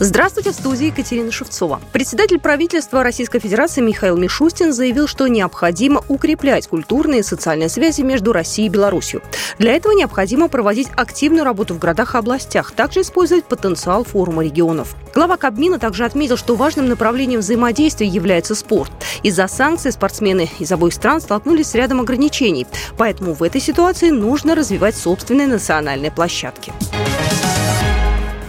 [0.00, 1.80] Здравствуйте, в студии Екатерина Шевцова.
[1.92, 8.32] Председатель правительства Российской Федерации Михаил Мишустин заявил, что необходимо укреплять культурные и социальные связи между
[8.32, 9.22] Россией и Беларусью.
[9.58, 14.94] Для этого необходимо проводить активную работу в городах и областях, также использовать потенциал форума регионов.
[15.16, 18.92] Глава Кабмина также отметил, что важным направлением взаимодействия является спорт.
[19.24, 24.54] Из-за санкций спортсмены из обоих стран столкнулись с рядом ограничений, поэтому в этой ситуации нужно
[24.54, 26.72] развивать собственные национальные площадки.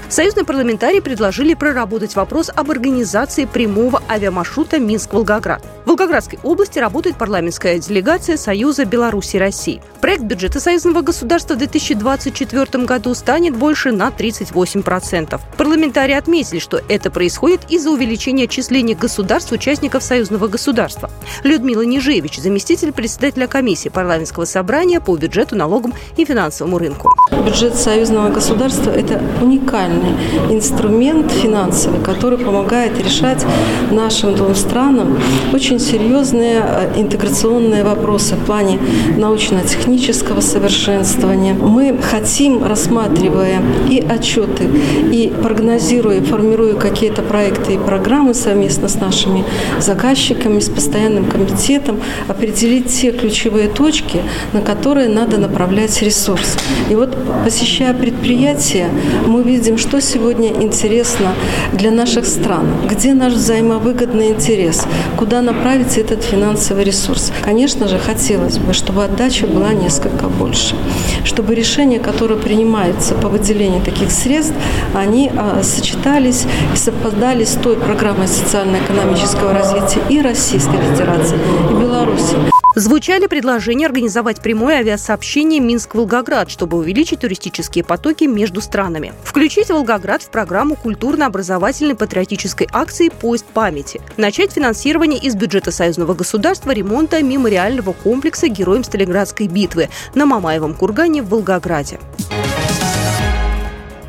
[0.10, 5.64] Союзные парламентарии предложили проработать вопрос об организации прямого авиамаршрута Минск-Волгоград.
[5.86, 9.82] В Волгоградской области работает парламентская делегация Союза Беларуси и России.
[10.02, 15.40] Проект бюджета союзного государства в 2024 году станет больше на 38%.
[15.58, 21.12] Парламентарии отметили, что это происходит из-за увеличения числения государств-участников союзного государства.
[21.44, 27.12] Людмила Нижевич, заместитель председателя комиссии парламентского собрания по бюджету, налогам и финансовому рынку.
[27.46, 30.14] Бюджет союзного государства– это уникальный уникальный
[30.50, 33.46] инструмент финансовый, который помогает решать
[33.92, 35.18] нашим двум странам
[35.54, 38.80] очень серьезные э, интеграционные вопросы в плане
[39.18, 41.54] научно-технического совершенствования.
[41.54, 44.66] Мы хотим, рассматривая и отчеты,
[45.12, 49.44] и прогнозируя, формируя какие-то проекты и программы совместно с нашими
[49.80, 54.22] заказчиками, с постоянным комитетом, определить те ключевые точки,
[54.54, 56.58] на которые надо направлять ресурсы.
[56.90, 58.90] И вот посещая предприятия,
[59.26, 61.34] мы видим, что что сегодня интересно
[61.74, 64.86] для наших стран, где наш взаимовыгодный интерес,
[65.18, 67.32] куда направить этот финансовый ресурс.
[67.42, 70.76] Конечно же, хотелось бы, чтобы отдача была несколько больше,
[71.24, 74.54] чтобы решения, которые принимаются по выделению таких средств,
[74.94, 81.40] они а, сочетались и совпадали с той программой социально-экономического развития и Российской Федерации,
[81.72, 82.59] и Беларуси.
[82.76, 89.14] Звучали предложения организовать прямое авиасообщение Минск-Волгоград, чтобы увеличить туристические потоки между странами.
[89.24, 94.02] Включить Волгоград в программу культурно-образовательной патриотической акции «Поезд памяти».
[94.18, 101.24] Начать финансирование из бюджета союзного государства ремонта мемориального комплекса героям Сталинградской битвы на Мамаевом кургане
[101.24, 102.00] в Волгограде.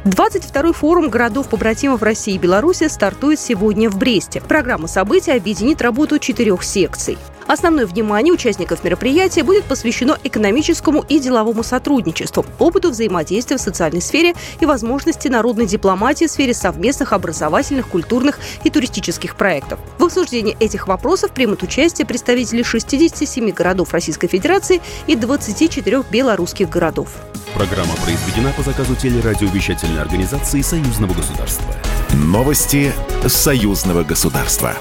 [0.05, 4.41] 22-й форум городов-побратимов России и Беларуси стартует сегодня в Бресте.
[4.41, 7.19] Программа событий объединит работу четырех секций.
[7.51, 14.35] Основное внимание участников мероприятия будет посвящено экономическому и деловому сотрудничеству, опыту взаимодействия в социальной сфере
[14.61, 19.81] и возможности народной дипломатии в сфере совместных образовательных, культурных и туристических проектов.
[19.99, 27.09] В обсуждении этих вопросов примут участие представители 67 городов Российской Федерации и 24 белорусских городов.
[27.53, 31.67] Программа произведена по заказу телерадиовещательной организации Союзного государства.
[32.15, 32.93] Новости
[33.27, 34.77] Союзного государства.